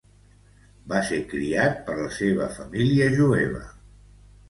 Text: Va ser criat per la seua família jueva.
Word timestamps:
Va 0.93 1.01
ser 1.09 1.19
criat 1.35 1.79
per 1.91 1.99
la 2.01 2.09
seua 2.17 2.51
família 2.59 3.15
jueva. 3.23 3.65